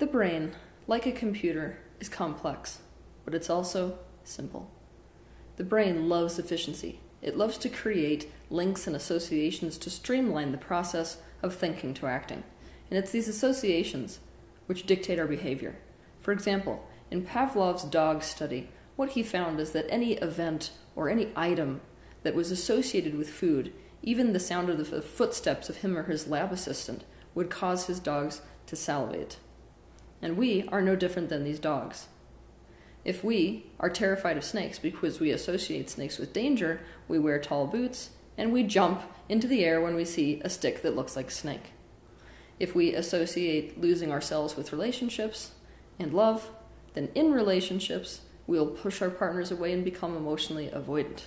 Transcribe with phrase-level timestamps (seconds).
[0.00, 0.52] The brain,
[0.86, 2.78] like a computer, is complex,
[3.26, 4.70] but it's also simple.
[5.58, 7.00] The brain loves efficiency.
[7.20, 12.44] It loves to create links and associations to streamline the process of thinking to acting.
[12.88, 14.20] And it's these associations
[14.64, 15.76] which dictate our behavior.
[16.22, 21.30] For example, in Pavlov's dog study, what he found is that any event or any
[21.36, 21.82] item
[22.22, 23.70] that was associated with food,
[24.02, 27.04] even the sound of the footsteps of him or his lab assistant,
[27.34, 29.36] would cause his dogs to salivate.
[30.22, 32.08] And we are no different than these dogs.
[33.04, 37.66] If we are terrified of snakes because we associate snakes with danger, we wear tall
[37.66, 41.28] boots and we jump into the air when we see a stick that looks like
[41.28, 41.72] a snake.
[42.58, 45.52] If we associate losing ourselves with relationships
[45.98, 46.50] and love,
[46.92, 51.22] then in relationships, we'll push our partners away and become emotionally avoidant.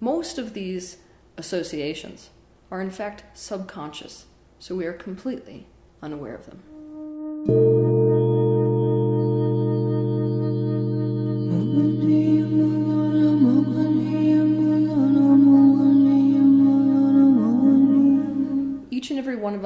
[0.00, 0.98] Most of these
[1.36, 2.30] associations
[2.70, 4.26] are in fact subconscious,
[4.58, 5.66] so we are completely
[6.02, 6.77] unaware of them.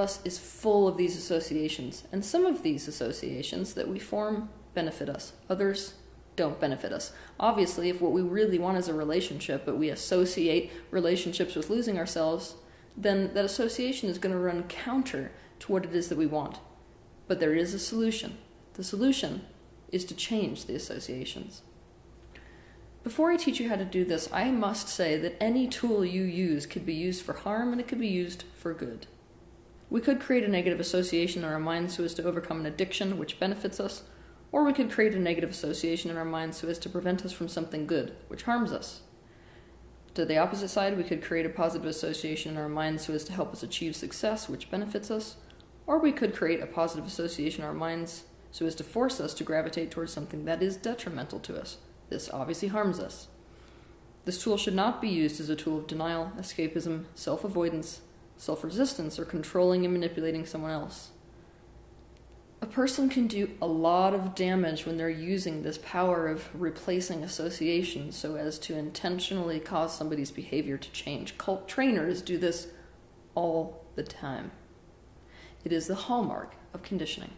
[0.02, 5.08] Us is full of these associations, and some of these associations that we form benefit
[5.08, 5.94] us, others
[6.36, 7.12] don't benefit us.
[7.38, 11.98] Obviously, if what we really want is a relationship, but we associate relationships with losing
[11.98, 12.54] ourselves,
[12.96, 15.30] then that association is going to run counter
[15.60, 16.58] to what it is that we want.
[17.28, 18.38] But there is a solution.
[18.74, 19.46] The solution
[19.90, 21.62] is to change the associations.
[23.04, 26.22] Before I teach you how to do this, I must say that any tool you
[26.22, 29.06] use could be used for harm and it could be used for good.
[29.92, 33.18] We could create a negative association in our minds so as to overcome an addiction
[33.18, 34.04] which benefits us,
[34.50, 37.32] or we could create a negative association in our minds so as to prevent us
[37.32, 39.02] from something good which harms us.
[40.14, 43.22] To the opposite side, we could create a positive association in our minds so as
[43.24, 45.36] to help us achieve success which benefits us,
[45.86, 49.34] or we could create a positive association in our minds so as to force us
[49.34, 51.76] to gravitate towards something that is detrimental to us.
[52.08, 53.28] This obviously harms us.
[54.24, 58.00] This tool should not be used as a tool of denial, escapism, self avoidance,
[58.42, 61.10] self resistance, or controlling and manipulating someone else.
[62.60, 67.22] A person can do a lot of damage when they're using this power of replacing
[67.22, 71.38] associations so as to intentionally cause somebody's behavior to change.
[71.38, 72.66] Cult trainers do this
[73.36, 74.50] all the time.
[75.64, 77.34] It is the hallmark of conditioning.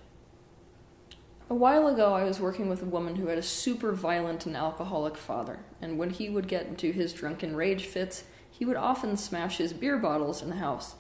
[1.50, 4.56] A while ago, I was working with a woman who had a super violent and
[4.56, 8.25] alcoholic father, and when he would get into his drunken rage fits,
[8.56, 10.94] he would often smash his beer bottles in the house.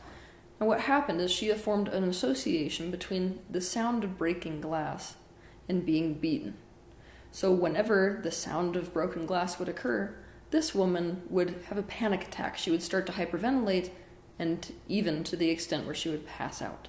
[0.58, 5.14] And what happened is she formed an association between the sound of breaking glass
[5.68, 6.56] and being beaten.
[7.30, 10.16] So, whenever the sound of broken glass would occur,
[10.50, 12.58] this woman would have a panic attack.
[12.58, 13.90] She would start to hyperventilate,
[14.36, 16.88] and even to the extent where she would pass out.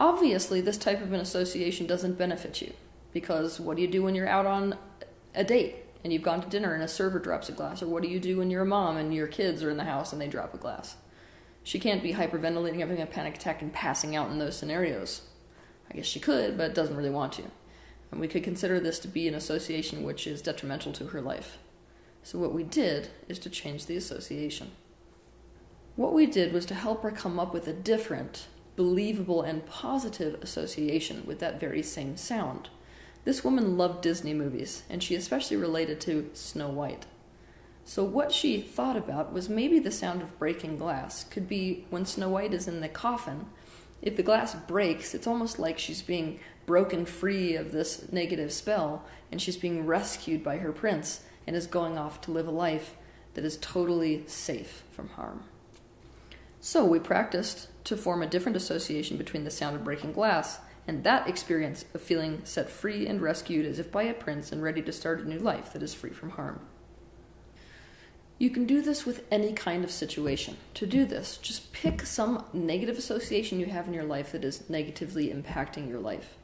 [0.00, 2.72] Obviously, this type of an association doesn't benefit you
[3.12, 4.76] because what do you do when you're out on
[5.36, 7.82] a date and you've gone to dinner and a server drops a glass?
[7.82, 9.84] Or what do you do when you're a mom and your kids are in the
[9.84, 10.96] house and they drop a glass?
[11.64, 15.22] She can't be hyperventilating, having a panic attack, and passing out in those scenarios.
[15.90, 17.44] I guess she could, but doesn't really want to.
[18.12, 21.58] And we could consider this to be an association which is detrimental to her life.
[22.22, 24.72] So, what we did is to change the association.
[25.96, 30.42] What we did was to help her come up with a different, believable, and positive
[30.42, 32.68] association with that very same sound.
[33.24, 37.06] This woman loved Disney movies, and she especially related to Snow White.
[37.86, 42.04] So, what she thought about was maybe the sound of breaking glass could be when
[42.04, 43.46] Snow White is in the coffin.
[44.02, 49.04] If the glass breaks, it's almost like she's being broken free of this negative spell,
[49.32, 52.96] and she's being rescued by her prince and is going off to live a life
[53.34, 55.44] that is totally safe from harm.
[56.60, 61.04] So, we practiced to form a different association between the sound of breaking glass and
[61.04, 64.82] that experience of feeling set free and rescued as if by a prince and ready
[64.82, 66.60] to start a new life that is free from harm.
[68.38, 70.56] You can do this with any kind of situation.
[70.74, 74.68] To do this, just pick some negative association you have in your life that is
[74.68, 76.34] negatively impacting your life.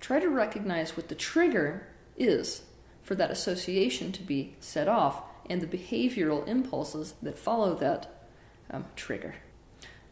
[0.00, 2.62] Try to recognize what the trigger is
[3.02, 8.26] for that association to be set off and the behavioral impulses that follow that
[8.70, 9.36] um, trigger.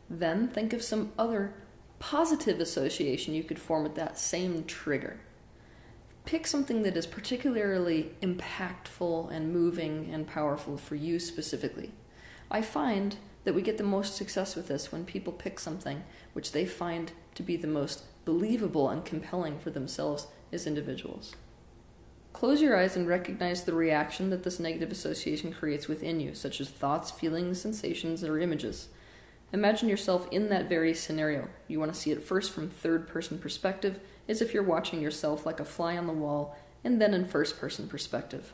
[0.08, 1.54] Then think of some other
[2.04, 5.18] positive association you could form with that same trigger
[6.26, 11.92] pick something that is particularly impactful and moving and powerful for you specifically.
[12.50, 16.02] I find that we get the most success with this when people pick something
[16.32, 21.34] which they find to be the most believable and compelling for themselves as individuals.
[22.32, 26.60] Close your eyes and recognize the reaction that this negative association creates within you, such
[26.60, 28.88] as thoughts, feelings, sensations, or images.
[29.52, 31.48] Imagine yourself in that very scenario.
[31.68, 35.46] You want to see it first from third person perspective, as if you're watching yourself
[35.46, 38.52] like a fly on the wall, and then in first person perspective.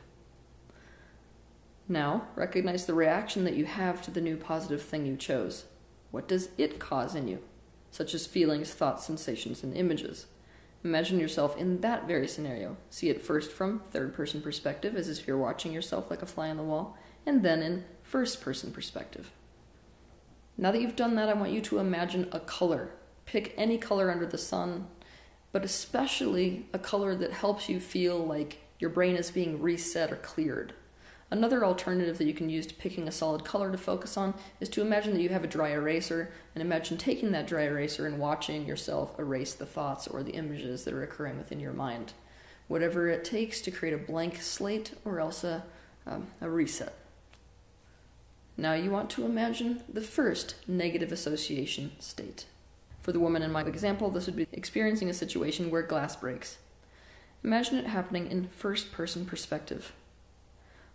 [1.88, 5.64] Now, recognize the reaction that you have to the new positive thing you chose.
[6.10, 7.40] What does it cause in you?
[7.90, 10.26] Such as feelings, thoughts, sensations, and images.
[10.84, 12.76] Imagine yourself in that very scenario.
[12.90, 16.48] See it first from third person perspective, as if you're watching yourself like a fly
[16.48, 16.96] on the wall,
[17.26, 19.32] and then in first person perspective.
[20.56, 22.90] Now that you've done that, I want you to imagine a color.
[23.24, 24.88] Pick any color under the sun,
[25.52, 30.16] but especially a color that helps you feel like your brain is being reset or
[30.16, 30.74] cleared.
[31.32, 34.68] Another alternative that you can use to picking a solid color to focus on is
[34.70, 38.18] to imagine that you have a dry eraser and imagine taking that dry eraser and
[38.18, 42.14] watching yourself erase the thoughts or the images that are occurring within your mind.
[42.66, 45.62] Whatever it takes to create a blank slate or else a,
[46.04, 46.94] um, a reset.
[48.60, 52.44] Now you want to imagine the first negative association state.
[53.00, 56.58] For the woman in my example, this would be experiencing a situation where glass breaks.
[57.42, 59.94] Imagine it happening in first person perspective.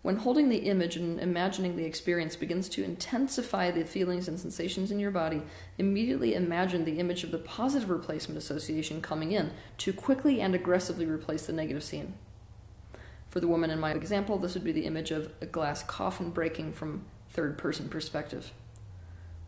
[0.03, 4.91] When holding the image and imagining the experience begins to intensify the feelings and sensations
[4.91, 5.41] in your body,
[5.79, 11.07] immediately imagine the image of the positive replacement association coming in to quickly and aggressively
[11.07, 12.13] replace the negative scene.
[13.31, 16.29] For the woman in my example, this would be the image of a glass coffin
[16.29, 18.53] breaking from third person perspective.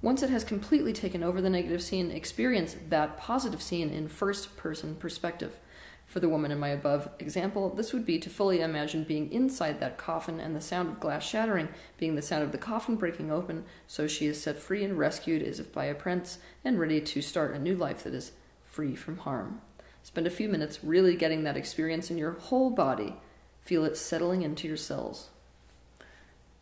[0.02, 4.58] Once it has completely taken over the negative scene, experience that positive scene in first
[4.58, 5.58] person perspective.
[6.06, 9.80] For the woman in my above example, this would be to fully imagine being inside
[9.80, 13.32] that coffin and the sound of glass shattering being the sound of the coffin breaking
[13.32, 17.02] open, so she is set free and rescued as if by a prince and ready
[17.02, 18.34] to start a new life that is
[18.64, 19.62] free from harm.
[20.04, 23.16] Spend a few minutes really getting that experience in your whole body.
[23.62, 25.30] Feel it settling into your cells.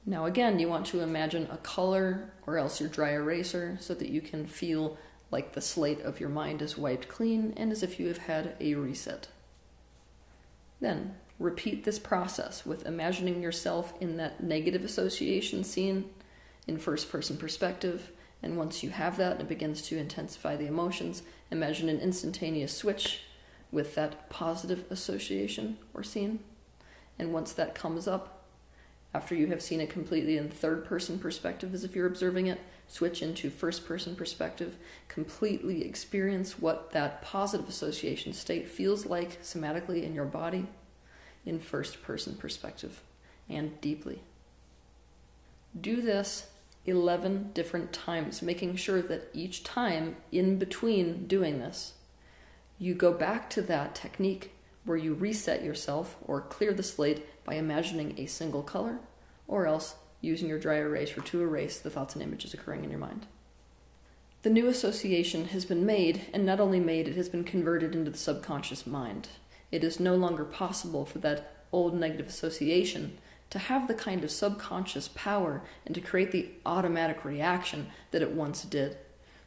[0.06, 4.10] Now, again, you want to imagine a color or else your dry eraser so that
[4.10, 4.98] you can feel
[5.32, 8.56] like the slate of your mind is wiped clean and as if you have had
[8.60, 9.28] a reset.
[10.80, 16.10] Then repeat this process with imagining yourself in that negative association scene
[16.68, 18.12] in first person perspective.
[18.44, 21.24] And once you have that, it begins to intensify the emotions.
[21.50, 23.22] Imagine an instantaneous switch
[23.72, 26.40] with that positive association or scene.
[27.18, 28.35] And once that comes up,
[29.16, 32.60] after you have seen it completely in third person perspective, as if you're observing it,
[32.86, 34.76] switch into first person perspective,
[35.08, 40.68] completely experience what that positive association state feels like somatically in your body
[41.46, 43.02] in first person perspective
[43.48, 44.22] and deeply.
[45.80, 46.48] Do this
[46.86, 51.94] 11 different times, making sure that each time in between doing this,
[52.78, 54.52] you go back to that technique
[54.86, 59.00] where you reset yourself or clear the slate by imagining a single color,
[59.48, 63.00] or else using your dry eraser to erase the thoughts and images occurring in your
[63.00, 63.26] mind.
[64.44, 68.12] The new association has been made, and not only made, it has been converted into
[68.12, 69.28] the subconscious mind.
[69.72, 73.18] It is no longer possible for that old negative association
[73.50, 78.32] to have the kind of subconscious power and to create the automatic reaction that it
[78.32, 78.98] once did.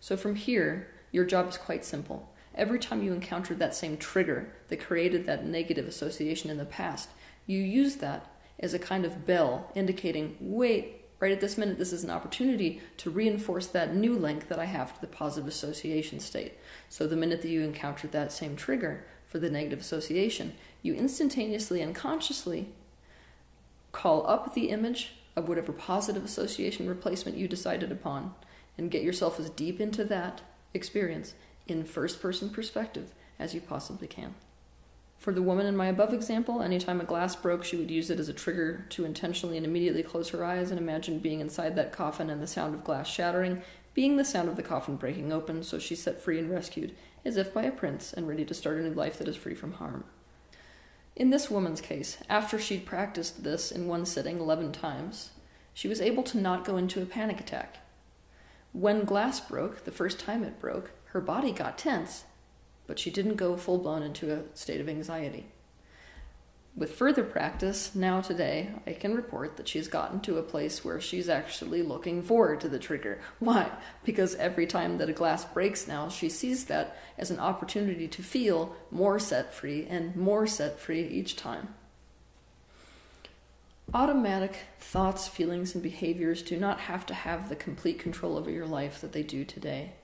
[0.00, 2.32] So from here, your job is quite simple.
[2.58, 7.08] Every time you encounter that same trigger that created that negative association in the past,
[7.46, 8.26] you use that
[8.58, 12.80] as a kind of bell indicating, wait, right at this minute, this is an opportunity
[12.96, 16.58] to reinforce that new link that I have to the positive association state.
[16.88, 21.80] So the minute that you encounter that same trigger for the negative association, you instantaneously
[21.80, 22.70] and consciously
[23.92, 28.34] call up the image of whatever positive association replacement you decided upon
[28.76, 30.40] and get yourself as deep into that
[30.74, 31.34] experience
[31.68, 34.34] in first person perspective as you possibly can.
[35.18, 38.20] For the woman in my above example, anytime a glass broke, she would use it
[38.20, 41.92] as a trigger to intentionally and immediately close her eyes and imagine being inside that
[41.92, 43.62] coffin and the sound of glass shattering
[43.98, 46.94] being the sound of the coffin breaking open, so she's set free and rescued,
[47.24, 49.56] as if by a prince, and ready to start a new life that is free
[49.56, 50.04] from harm.
[51.16, 55.30] In this woman's case, after she'd practiced this in one sitting 11 times,
[55.74, 57.78] she was able to not go into a panic attack.
[58.72, 62.24] When glass broke, the first time it broke, her body got tense,
[62.86, 65.46] but she didn't go full blown into a state of anxiety.
[66.76, 71.00] With further practice, now today, I can report that she's gotten to a place where
[71.00, 73.18] she's actually looking forward to the trigger.
[73.40, 73.70] Why?
[74.04, 78.22] Because every time that a glass breaks now, she sees that as an opportunity to
[78.22, 81.74] feel more set free and more set free each time.
[83.92, 88.66] Automatic thoughts, feelings, and behaviors do not have to have the complete control over your
[88.66, 89.94] life that they do today.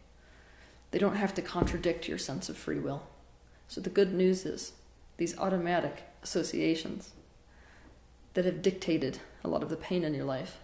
[0.95, 3.09] They don't have to contradict your sense of free will.
[3.67, 4.75] So the good news is
[5.17, 7.11] these automatic associations
[8.35, 10.59] that have dictated a lot of the pain in your life,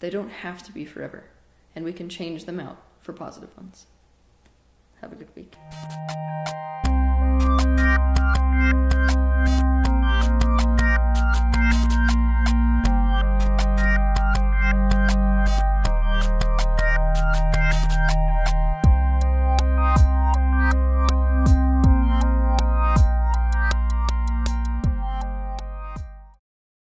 [0.00, 1.24] they don't have to be forever.
[1.74, 3.84] And we can change them out for positive ones.
[5.02, 5.52] Have a good week.